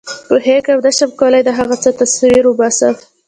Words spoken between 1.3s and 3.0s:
د هغه څه تصویر وباسم.